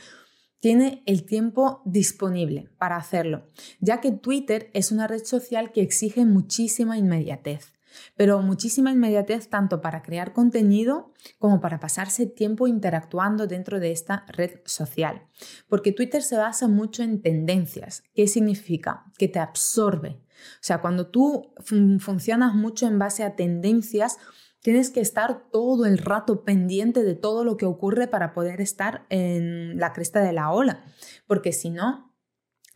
tiene 0.58 1.02
el 1.06 1.24
tiempo 1.24 1.82
disponible 1.84 2.68
para 2.78 2.96
hacerlo, 2.96 3.48
ya 3.80 4.00
que 4.00 4.12
Twitter 4.12 4.70
es 4.74 4.92
una 4.92 5.06
red 5.08 5.24
social 5.24 5.72
que 5.72 5.82
exige 5.82 6.24
muchísima 6.24 6.98
inmediatez. 6.98 7.72
Pero 8.16 8.40
muchísima 8.40 8.90
inmediatez 8.90 9.48
tanto 9.48 9.80
para 9.80 10.02
crear 10.02 10.32
contenido 10.32 11.12
como 11.38 11.60
para 11.60 11.80
pasarse 11.80 12.26
tiempo 12.26 12.66
interactuando 12.66 13.46
dentro 13.46 13.80
de 13.80 13.92
esta 13.92 14.24
red 14.28 14.60
social. 14.64 15.26
Porque 15.68 15.92
Twitter 15.92 16.22
se 16.22 16.36
basa 16.36 16.68
mucho 16.68 17.02
en 17.02 17.22
tendencias. 17.22 18.02
¿Qué 18.14 18.26
significa? 18.26 19.04
Que 19.18 19.28
te 19.28 19.38
absorbe. 19.38 20.20
O 20.54 20.62
sea, 20.62 20.80
cuando 20.80 21.08
tú 21.08 21.52
funcionas 21.98 22.54
mucho 22.54 22.86
en 22.86 22.98
base 22.98 23.22
a 23.22 23.36
tendencias, 23.36 24.18
tienes 24.60 24.90
que 24.90 25.00
estar 25.00 25.50
todo 25.50 25.86
el 25.86 25.98
rato 25.98 26.44
pendiente 26.44 27.02
de 27.02 27.14
todo 27.14 27.44
lo 27.44 27.56
que 27.56 27.66
ocurre 27.66 28.06
para 28.06 28.32
poder 28.32 28.60
estar 28.60 29.06
en 29.10 29.78
la 29.78 29.92
cresta 29.92 30.20
de 30.20 30.32
la 30.32 30.50
ola. 30.50 30.84
Porque 31.26 31.52
si 31.52 31.70
no, 31.70 32.14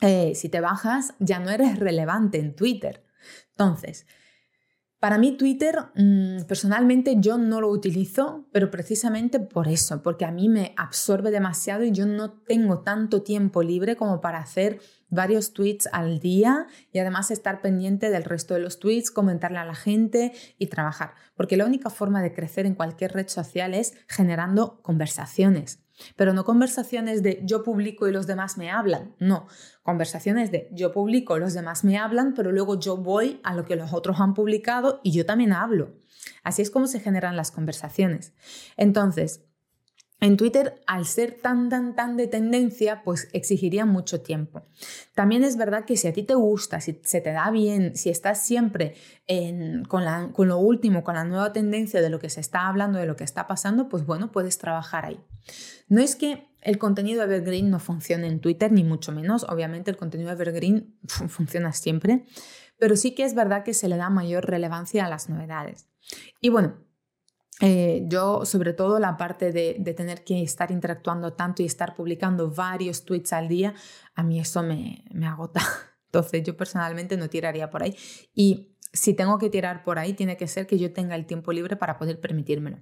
eh, 0.01 0.35
si 0.35 0.49
te 0.49 0.61
bajas, 0.61 1.15
ya 1.19 1.39
no 1.39 1.51
eres 1.51 1.79
relevante 1.79 2.39
en 2.39 2.55
Twitter. 2.55 3.05
Entonces, 3.51 4.07
para 4.99 5.19
mí 5.19 5.37
Twitter, 5.37 5.77
mm, 5.95 6.45
personalmente 6.49 7.17
yo 7.19 7.37
no 7.37 7.61
lo 7.61 7.69
utilizo, 7.69 8.47
pero 8.51 8.71
precisamente 8.71 9.39
por 9.39 9.69
eso, 9.69 10.03
porque 10.03 10.25
a 10.25 10.31
mí 10.31 10.49
me 10.49 10.73
absorbe 10.77 11.31
demasiado 11.31 11.85
y 11.85 11.93
yo 11.93 12.07
no 12.07 12.33
tengo 12.33 12.81
tanto 12.81 13.23
tiempo 13.23 13.63
libre 13.63 13.97
como 13.97 14.21
para 14.21 14.39
hacer 14.39 14.81
varios 15.09 15.53
tweets 15.53 15.89
al 15.93 16.19
día 16.19 16.67
y 16.93 16.99
además 16.99 17.31
estar 17.31 17.61
pendiente 17.61 18.11
del 18.11 18.25
resto 18.25 18.55
de 18.55 18.61
los 18.61 18.79
tweets, 18.79 19.11
comentarle 19.11 19.59
a 19.59 19.65
la 19.65 19.75
gente 19.75 20.33
y 20.59 20.69
trabajar, 20.69 21.15
porque 21.37 21.57
la 21.57 21.67
única 21.67 21.91
forma 21.91 22.23
de 22.23 22.33
crecer 22.33 22.67
en 22.67 22.75
cualquier 22.75 23.13
red 23.13 23.29
social 23.29 23.75
es 23.75 23.95
generando 24.09 24.81
conversaciones. 24.83 25.86
Pero 26.17 26.33
no 26.33 26.45
conversaciones 26.45 27.23
de 27.23 27.41
yo 27.45 27.63
publico 27.63 28.09
y 28.09 28.13
los 28.13 28.27
demás 28.27 28.59
me 28.59 28.71
hablan, 28.71 29.15
no, 29.19 29.47
conversaciones 29.83 30.51
de 30.51 30.69
yo 30.73 30.93
publico, 30.93 31.39
los 31.39 31.55
demás 31.55 31.85
me 31.85 31.99
hablan, 31.99 32.35
pero 32.35 32.53
luego 32.53 32.79
yo 32.79 32.97
voy 32.97 33.41
a 33.45 33.55
lo 33.55 33.65
que 33.65 33.77
los 33.77 33.93
otros 33.93 34.21
han 34.21 34.35
publicado 34.35 35.01
y 35.03 35.13
yo 35.13 35.27
también 35.27 35.53
hablo. 35.53 35.95
Así 36.43 36.63
es 36.63 36.71
como 36.71 36.87
se 36.87 37.01
generan 37.01 37.37
las 37.37 37.51
conversaciones. 37.51 38.35
Entonces, 38.77 39.45
en 40.19 40.37
Twitter, 40.39 40.81
al 40.87 41.05
ser 41.05 41.33
tan, 41.43 41.69
tan, 41.69 41.95
tan 41.95 42.17
de 42.17 42.27
tendencia, 42.27 43.03
pues 43.05 43.29
exigiría 43.33 43.85
mucho 43.85 44.23
tiempo. 44.23 44.63
También 45.15 45.45
es 45.45 45.57
verdad 45.57 45.85
que 45.85 45.97
si 45.97 46.09
a 46.09 46.13
ti 46.13 46.23
te 46.23 46.35
gusta, 46.35 46.81
si 46.81 46.99
se 47.05 47.21
te 47.21 47.33
da 47.33 47.51
bien, 47.51 47.97
si 47.97 48.09
estás 48.09 48.45
siempre 48.45 48.95
con, 49.89 50.33
con 50.33 50.49
lo 50.49 50.59
último, 50.59 51.05
con 51.05 51.17
la 51.17 51.25
nueva 51.25 51.53
tendencia 51.53 52.01
de 52.01 52.09
lo 52.09 52.19
que 52.19 52.31
se 52.31 52.41
está 52.41 52.67
hablando, 52.67 52.99
de 52.99 53.07
lo 53.07 53.17
que 53.17 53.25
está 53.25 53.47
pasando, 53.47 53.89
pues 53.89 54.07
bueno, 54.07 54.33
puedes 54.33 54.57
trabajar 54.57 55.05
ahí. 55.05 55.21
No 55.89 56.01
es 56.01 56.17
que 56.17 56.49
el 56.63 56.79
contenido 56.79 57.23
Evergreen 57.23 57.71
no 57.71 57.79
funcione 57.79 58.27
en 58.27 58.41
Twitter, 58.41 58.73
ni 58.73 58.85
mucho 58.85 59.13
menos. 59.13 59.45
Obviamente 59.45 59.91
el 59.91 59.97
contenido 59.99 60.33
Evergreen 60.33 60.99
funciona 61.07 61.73
siempre, 61.73 62.25
pero 62.79 62.97
sí 62.97 63.15
que 63.15 63.25
es 63.25 63.35
verdad 63.35 63.65
que 63.65 63.75
se 63.75 63.89
le 63.89 63.97
da 63.97 64.09
mayor 64.09 64.47
relevancia 64.47 65.05
a 65.05 65.11
las 65.11 65.29
novedades. 65.29 65.89
Y 66.41 66.49
bueno, 66.49 66.86
eh, 67.61 68.05
yo, 68.07 68.45
sobre 68.45 68.75
todo 68.75 68.99
la 68.99 69.17
parte 69.17 69.51
de, 69.51 69.75
tener 69.97 70.25
que 70.25 70.43
estar 70.43 70.71
interactuando 70.71 71.33
tanto 71.33 71.63
y 71.63 71.67
estar 71.67 71.95
publicando 71.95 72.51
varios 72.51 73.05
tweets 73.05 73.33
al 73.33 73.49
día, 73.49 73.75
a 74.15 74.23
mí 74.23 74.39
eso 74.39 74.63
me, 74.63 75.05
agota. 75.25 75.63
Entonces, 76.07 76.43
yo 76.43 76.57
personalmente 76.57 77.17
no 77.17 77.29
tiraría 77.29 77.71
por 77.71 77.83
ahí. 77.83 77.97
Y 78.35 78.77
si 78.93 79.15
tengo 79.15 79.39
que 79.39 79.51
tirar 79.51 79.85
por 79.85 79.99
ahí, 79.99 80.13
tiene 80.13 80.37
que 80.37 80.47
ser 80.47 80.67
que 80.67 80.79
yo 80.79 80.93
tenga 80.93 81.15
el 81.15 81.27
tiempo 81.27 81.53
libre 81.53 81.77
para 81.77 81.99
poder 81.99 82.21
permitírmelo. 82.21 82.79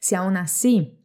Si 0.00 0.14
aún 0.14 0.36
así, 0.36 1.00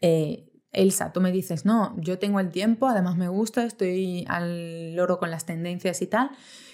eh, 0.00 0.50
Elsa, 0.70 1.12
tú 1.12 1.20
me 1.20 1.32
dices, 1.32 1.64
no, 1.64 1.96
yo 1.98 2.18
tengo 2.18 2.38
el 2.38 2.50
tiempo, 2.50 2.86
además 2.86 3.16
me 3.16 3.28
gusta, 3.28 3.64
estoy 3.64 4.26
al 4.28 4.94
loro 4.94 5.18
con 5.18 5.30
las 5.30 5.46
tendencias 5.46 6.02
y 6.02 6.06
tal, 6.06 6.30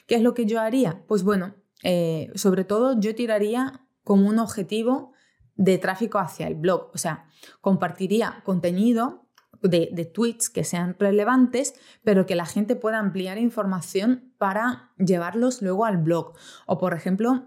¿qué 0.06 0.16
es 0.16 0.22
lo 0.22 0.34
que 0.34 0.46
yo 0.46 0.60
haría? 0.60 1.04
Pues 1.06 1.22
bueno, 1.22 1.54
eh, 1.84 2.30
sobre 2.34 2.64
todo 2.64 2.98
yo 2.98 3.14
tiraría 3.14 3.86
como 4.02 4.28
un 4.28 4.38
objetivo 4.38 5.13
de 5.56 5.78
tráfico 5.78 6.18
hacia 6.18 6.46
el 6.46 6.54
blog. 6.54 6.90
O 6.94 6.99
sea, 6.99 7.26
compartiría 7.61 8.42
contenido 8.44 9.25
de, 9.68 10.11
tweets 10.12 10.50
que 10.50 10.64
sean 10.64 10.96
relevantes, 10.99 11.75
pero 12.02 12.26
que 12.26 12.34
la 12.34 12.46
gente 12.46 12.76
pueda 12.76 12.99
ampliar 12.99 13.38
información 13.38 14.32
para 14.38 14.92
llevarlos 14.99 15.62
luego 15.62 15.84
al 15.84 15.99
blog. 15.99 16.34
O, 16.66 16.78
por 16.78 16.94
ejemplo, 16.94 17.46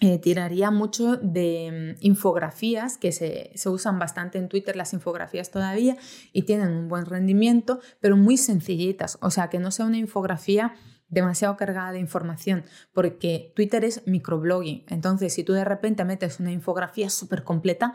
eh, 0.00 0.18
tiraría 0.18 0.70
mucho 0.70 1.16
de 1.16 1.96
mm, 2.00 2.04
infografías, 2.04 2.96
que 2.96 3.12
se, 3.12 3.52
se, 3.54 3.68
usan 3.68 3.98
bastante 3.98 4.38
en 4.38 4.48
Twitter 4.48 4.76
las 4.76 4.92
infografías 4.94 5.50
todavía 5.50 5.96
y 6.32 6.42
tienen 6.42 6.70
un 6.70 6.88
buen 6.88 7.06
rendimiento, 7.06 7.80
pero 8.00 8.16
muy 8.16 8.36
sencillitas. 8.36 9.18
O 9.20 9.30
sea, 9.30 9.48
que 9.48 9.58
no 9.58 9.70
sea 9.70 9.86
una 9.86 9.98
infografía 9.98 10.74
demasiado 11.12 11.56
cargada 11.56 11.92
de 11.92 12.00
información, 12.00 12.64
porque 12.92 13.52
Twitter 13.54 13.84
es 13.84 14.02
microblogging. 14.06 14.84
Entonces, 14.88 15.34
si 15.34 15.44
tú 15.44 15.52
de 15.52 15.64
repente 15.64 16.04
metes 16.04 16.40
una 16.40 16.50
infografía 16.50 17.10
súper 17.10 17.44
completa, 17.44 17.94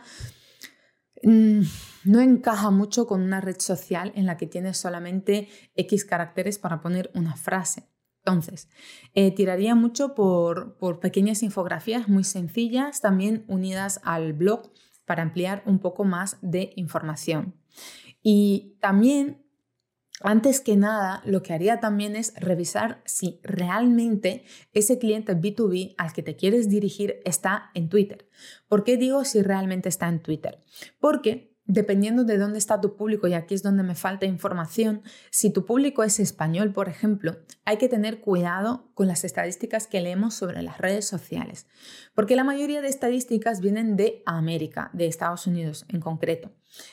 mm, 1.22 1.62
no 2.04 2.20
encaja 2.20 2.70
mucho 2.70 3.06
con 3.06 3.20
una 3.20 3.40
red 3.40 3.58
social 3.58 4.12
en 4.14 4.24
la 4.24 4.36
que 4.36 4.46
tienes 4.46 4.78
solamente 4.78 5.48
X 5.74 6.04
caracteres 6.04 6.58
para 6.58 6.80
poner 6.80 7.10
una 7.14 7.34
frase. 7.36 7.88
Entonces, 8.24 8.68
eh, 9.14 9.34
tiraría 9.34 9.74
mucho 9.74 10.14
por, 10.14 10.76
por 10.76 11.00
pequeñas 11.00 11.42
infografías 11.42 12.08
muy 12.08 12.22
sencillas, 12.22 13.00
también 13.00 13.44
unidas 13.48 14.00
al 14.04 14.32
blog 14.32 14.70
para 15.06 15.22
ampliar 15.22 15.62
un 15.66 15.80
poco 15.80 16.04
más 16.04 16.36
de 16.40 16.72
información. 16.76 17.54
Y 18.22 18.76
también 18.80 19.47
antes 20.20 20.60
que 20.60 20.76
nada, 20.76 21.22
lo 21.24 21.42
que 21.42 21.52
haría 21.52 21.80
también 21.80 22.16
es 22.16 22.34
revisar 22.36 23.02
si 23.04 23.40
realmente 23.42 24.44
ese 24.72 24.98
cliente 24.98 25.36
B2B 25.36 25.94
al 25.96 26.12
que 26.12 26.22
te 26.22 26.36
quieres 26.36 26.68
dirigir 26.68 27.20
está 27.24 27.70
en 27.74 27.88
Twitter. 27.88 28.28
¿Por 28.68 28.84
qué 28.84 28.96
digo 28.96 29.24
si 29.24 29.42
realmente 29.42 29.88
está 29.88 30.08
en 30.08 30.20
Twitter? 30.20 30.64
Porque 30.98 31.48
dependiendo 31.68 32.24
de 32.24 32.38
dónde 32.38 32.58
está 32.58 32.80
tu 32.80 32.96
público, 32.96 33.28
y 33.28 33.34
aquí 33.34 33.54
es 33.54 33.62
donde 33.62 33.82
me 33.82 33.94
falta 33.94 34.24
información, 34.24 35.02
si 35.30 35.52
tu 35.52 35.66
público 35.66 36.02
es 36.02 36.18
español, 36.18 36.72
por 36.72 36.88
ejemplo, 36.88 37.36
hay 37.66 37.76
que 37.76 37.88
tener 37.88 38.20
cuidado 38.20 38.90
con 38.94 39.06
las 39.06 39.22
estadísticas 39.22 39.86
que 39.86 40.00
leemos 40.00 40.34
sobre 40.34 40.62
las 40.62 40.78
redes 40.78 41.06
sociales, 41.06 41.66
porque 42.14 42.36
la 42.36 42.44
mayoría 42.44 42.80
de 42.80 42.88
estadísticas 42.88 43.60
vienen 43.60 43.96
de 43.96 44.22
América, 44.24 44.90
de 44.94 45.06
Estados 45.06 45.46
Unidos 45.46 45.84
en 45.90 46.00
concreto. 46.00 46.52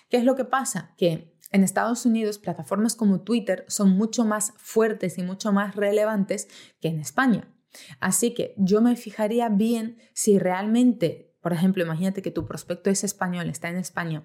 ¿Qué 0.09 0.17
es 0.17 0.25
lo 0.25 0.35
que 0.35 0.45
pasa? 0.45 0.93
Que 0.97 1.34
en 1.51 1.63
Estados 1.63 2.05
Unidos, 2.05 2.37
plataformas 2.37 2.95
como 2.95 3.21
Twitter 3.21 3.65
son 3.67 3.89
mucho 3.91 4.25
más 4.25 4.53
fuertes 4.57 5.17
y 5.17 5.23
mucho 5.23 5.51
más 5.51 5.75
relevantes 5.75 6.47
que 6.81 6.89
en 6.89 6.99
España. 6.99 7.51
Así 7.99 8.33
que 8.33 8.53
yo 8.57 8.81
me 8.81 8.95
fijaría 8.95 9.49
bien 9.49 9.97
si 10.13 10.39
realmente, 10.39 11.35
por 11.41 11.53
ejemplo, 11.53 11.83
imagínate 11.83 12.21
que 12.21 12.31
tu 12.31 12.45
prospecto 12.45 12.89
es 12.89 13.03
español, 13.03 13.49
está 13.49 13.69
en 13.69 13.77
España, 13.77 14.23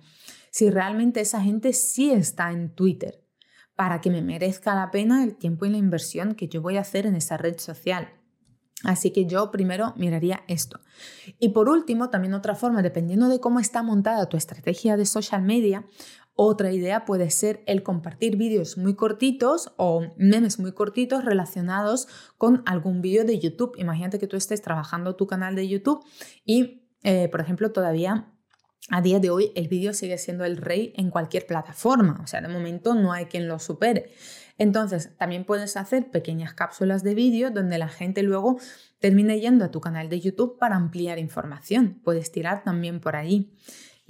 si 0.50 0.70
realmente 0.70 1.20
esa 1.20 1.40
gente 1.40 1.72
sí 1.72 2.10
está 2.10 2.50
en 2.52 2.74
Twitter, 2.74 3.24
para 3.74 4.00
que 4.00 4.10
me 4.10 4.22
merezca 4.22 4.74
la 4.74 4.90
pena 4.90 5.24
el 5.24 5.36
tiempo 5.36 5.64
y 5.64 5.70
la 5.70 5.78
inversión 5.78 6.34
que 6.34 6.48
yo 6.48 6.60
voy 6.60 6.76
a 6.76 6.82
hacer 6.82 7.06
en 7.06 7.16
esa 7.16 7.36
red 7.36 7.58
social. 7.58 8.08
Así 8.82 9.10
que 9.10 9.26
yo 9.26 9.50
primero 9.50 9.92
miraría 9.96 10.42
esto. 10.48 10.80
Y 11.38 11.50
por 11.50 11.68
último, 11.68 12.08
también 12.08 12.34
otra 12.34 12.54
forma, 12.54 12.82
dependiendo 12.82 13.28
de 13.28 13.40
cómo 13.40 13.60
está 13.60 13.82
montada 13.82 14.28
tu 14.28 14.36
estrategia 14.36 14.96
de 14.96 15.04
social 15.04 15.42
media, 15.42 15.84
otra 16.42 16.72
idea 16.72 17.04
puede 17.04 17.28
ser 17.28 17.62
el 17.66 17.82
compartir 17.82 18.38
vídeos 18.38 18.78
muy 18.78 18.94
cortitos 18.94 19.74
o 19.76 20.06
memes 20.16 20.58
muy 20.58 20.72
cortitos 20.72 21.22
relacionados 21.22 22.08
con 22.38 22.62
algún 22.64 23.02
vídeo 23.02 23.26
de 23.26 23.38
YouTube. 23.38 23.74
Imagínate 23.76 24.18
que 24.18 24.26
tú 24.26 24.38
estés 24.38 24.62
trabajando 24.62 25.16
tu 25.16 25.26
canal 25.26 25.54
de 25.54 25.68
YouTube 25.68 26.02
y, 26.46 26.88
eh, 27.02 27.28
por 27.28 27.42
ejemplo, 27.42 27.72
todavía 27.72 28.32
a 28.88 29.02
día 29.02 29.20
de 29.20 29.28
hoy 29.28 29.52
el 29.54 29.68
vídeo 29.68 29.92
sigue 29.92 30.16
siendo 30.16 30.46
el 30.46 30.56
rey 30.56 30.94
en 30.96 31.10
cualquier 31.10 31.46
plataforma. 31.46 32.18
O 32.24 32.26
sea, 32.26 32.40
de 32.40 32.48
momento 32.48 32.94
no 32.94 33.12
hay 33.12 33.26
quien 33.26 33.46
lo 33.46 33.58
supere. 33.58 34.10
Entonces, 34.56 35.14
también 35.18 35.44
puedes 35.44 35.76
hacer 35.76 36.10
pequeñas 36.10 36.54
cápsulas 36.54 37.02
de 37.02 37.14
vídeo 37.14 37.50
donde 37.50 37.76
la 37.76 37.88
gente 37.88 38.22
luego 38.22 38.58
termine 38.98 39.40
yendo 39.40 39.66
a 39.66 39.70
tu 39.70 39.82
canal 39.82 40.08
de 40.08 40.20
YouTube 40.20 40.56
para 40.58 40.76
ampliar 40.76 41.18
información. 41.18 42.00
Puedes 42.02 42.32
tirar 42.32 42.64
también 42.64 42.98
por 42.98 43.14
ahí. 43.14 43.52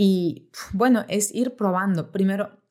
Y 0.03 0.49
bueno, 0.73 1.05
es 1.09 1.31
ir 1.35 1.57
probando. 1.57 2.11
Primero, 2.11 2.63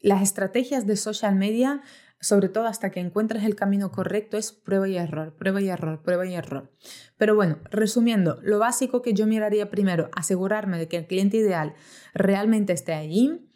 las 0.00 0.22
estrategias 0.22 0.88
de 0.88 0.96
social 0.96 1.36
media, 1.36 1.82
sobre 2.18 2.48
todo 2.48 2.66
hasta 2.66 2.90
que 2.90 2.98
encuentres 2.98 3.44
el 3.44 3.54
camino 3.54 3.92
correcto, 3.92 4.36
es 4.36 4.50
prueba 4.50 4.88
y 4.88 4.96
error, 4.96 5.36
prueba 5.36 5.60
y 5.60 5.68
error, 5.68 6.02
prueba 6.02 6.26
y 6.26 6.34
error. 6.34 6.72
Pero 7.16 7.36
bueno, 7.36 7.58
resumiendo, 7.70 8.40
lo 8.42 8.58
básico 8.58 9.02
que 9.02 9.14
yo 9.14 9.24
miraría 9.28 9.70
primero, 9.70 10.10
asegurarme 10.16 10.76
de 10.76 10.88
que 10.88 10.96
el 10.96 11.06
cliente 11.06 11.36
ideal 11.36 11.74
realmente 12.12 12.72
esté 12.72 12.94
allí. 12.94 13.48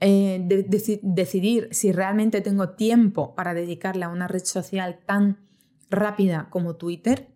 Eh, 0.00 0.44
decidir 1.02 1.68
si 1.70 1.92
realmente 1.92 2.40
tengo 2.40 2.70
tiempo 2.70 3.36
para 3.36 3.54
dedicarle 3.54 4.04
a 4.04 4.08
una 4.08 4.26
red 4.26 4.42
social 4.42 4.98
tan 5.06 5.46
rápida 5.90 6.48
como 6.50 6.74
Twitter 6.74 7.33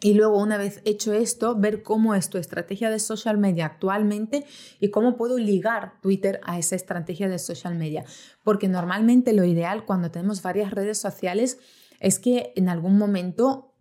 y 0.00 0.14
luego, 0.14 0.40
una 0.40 0.56
vez 0.56 0.80
hecho 0.84 1.12
esto, 1.12 1.56
ver 1.56 1.82
cómo 1.82 2.14
es 2.14 2.28
tu 2.28 2.38
estrategia 2.38 2.90
de 2.90 2.98
social 2.98 3.38
media 3.38 3.66
actualmente 3.66 4.44
y 4.80 4.90
cómo 4.90 5.16
puedo 5.16 5.38
ligar 5.38 6.00
Twitter 6.00 6.40
a 6.42 6.58
esa 6.58 6.74
estrategia 6.74 7.28
de 7.28 7.38
social 7.38 7.76
media. 7.76 8.04
Porque 8.42 8.66
normalmente 8.66 9.32
lo 9.32 9.44
ideal 9.44 9.84
cuando 9.84 10.10
tenemos 10.10 10.42
varias 10.42 10.72
redes 10.72 10.98
sociales 10.98 11.58
es 12.00 12.18
que 12.18 12.52
en 12.56 12.68
algún 12.68 12.98
momento 12.98 13.76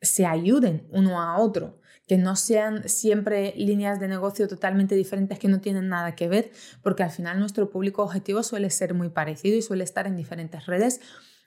se 0.00 0.26
ayuden 0.26 0.86
uno 0.90 1.20
a 1.20 1.38
otro, 1.38 1.80
que 2.06 2.18
no 2.18 2.36
sean 2.36 2.88
siempre 2.88 3.54
líneas 3.56 3.98
de 3.98 4.06
negocio 4.06 4.46
totalmente 4.46 4.94
diferentes 4.94 5.38
que 5.38 5.48
no 5.48 5.60
tienen 5.60 5.88
nada 5.88 6.14
que 6.14 6.28
ver, 6.28 6.52
porque 6.82 7.02
al 7.02 7.10
final 7.10 7.40
nuestro 7.40 7.70
público 7.70 8.02
objetivo 8.04 8.42
suele 8.42 8.70
ser 8.70 8.94
muy 8.94 9.08
parecido 9.08 9.56
y 9.56 9.62
suele 9.62 9.82
estar 9.82 10.06
en 10.06 10.16
diferentes 10.16 10.66
redes 10.66 11.00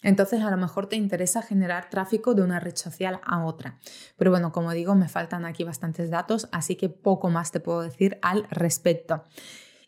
entonces 0.04 0.42
a 0.42 0.52
lo 0.52 0.58
mejor 0.58 0.88
te 0.88 0.96
interesa 0.96 1.42
generar 1.42 1.90
tráfico 1.90 2.34
de 2.34 2.44
una 2.44 2.60
red 2.60 2.76
social 2.76 3.20
a 3.24 3.44
otra. 3.46 3.80
Pero 4.18 4.32
bueno, 4.32 4.52
como 4.52 4.72
digo, 4.72 4.96
me 4.96 5.10
faltan 5.10 5.46
aquí 5.46 5.64
bastantes 5.64 6.10
datos, 6.10 6.50
así 6.52 6.76
que 6.76 6.90
poco 6.90 7.30
más 7.30 7.52
te 7.52 7.60
puedo 7.60 7.82
decir 7.82 8.20
al 8.22 8.48
respecto. 8.50 9.24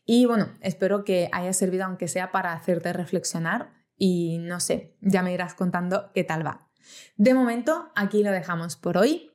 Y 0.06 0.26
bueno, 0.26 0.50
espero 0.62 1.04
que 1.04 1.30
haya 1.32 1.54
servido 1.54 1.86
aunque 1.86 2.08
sea 2.08 2.32
para 2.32 2.54
hacerte 2.54 2.93
reflexionar 2.93 3.74
y 3.95 4.39
no 4.39 4.60
sé, 4.60 4.95
ya 5.02 5.22
me 5.22 5.34
irás 5.34 5.54
contando 5.54 6.12
qué 6.13 6.24
tal 6.24 6.45
va. 6.45 6.69
De 7.17 7.34
momento, 7.34 7.91
aquí 7.95 8.24
lo 8.24 8.32
dejamos 8.32 8.76
por 8.76 8.98
hoy. 8.98 9.29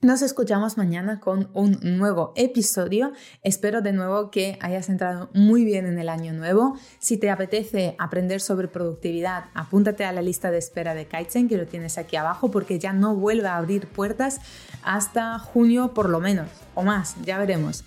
Nos 0.00 0.22
escuchamos 0.22 0.76
mañana 0.76 1.18
con 1.18 1.50
un 1.54 1.76
nuevo 1.82 2.32
episodio. 2.36 3.12
Espero 3.42 3.80
de 3.82 3.92
nuevo 3.92 4.30
que 4.30 4.56
hayas 4.60 4.88
entrado 4.88 5.28
muy 5.34 5.64
bien 5.64 5.86
en 5.86 5.98
el 5.98 6.08
año 6.08 6.32
nuevo. 6.32 6.78
Si 7.00 7.16
te 7.16 7.30
apetece 7.30 7.96
aprender 7.98 8.40
sobre 8.40 8.68
productividad, 8.68 9.46
apúntate 9.54 10.04
a 10.04 10.12
la 10.12 10.22
lista 10.22 10.52
de 10.52 10.58
espera 10.58 10.94
de 10.94 11.08
Kaizen 11.08 11.48
que 11.48 11.56
lo 11.56 11.66
tienes 11.66 11.98
aquí 11.98 12.14
abajo 12.14 12.48
porque 12.52 12.78
ya 12.78 12.92
no 12.92 13.16
vuelve 13.16 13.48
a 13.48 13.56
abrir 13.56 13.88
puertas 13.88 14.40
hasta 14.84 15.36
junio 15.40 15.92
por 15.94 16.08
lo 16.08 16.20
menos 16.20 16.48
o 16.76 16.84
más, 16.84 17.16
ya 17.24 17.36
veremos. 17.36 17.82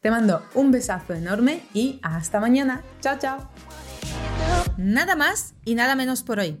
Te 0.00 0.12
mando 0.12 0.42
un 0.54 0.70
besazo 0.70 1.14
enorme 1.14 1.62
y 1.74 1.98
hasta 2.04 2.38
mañana. 2.38 2.84
Chao, 3.00 3.18
chao. 3.18 3.50
Nada 4.76 5.16
más 5.16 5.54
y 5.64 5.74
nada 5.74 5.96
menos 5.96 6.22
por 6.22 6.38
hoy. 6.38 6.60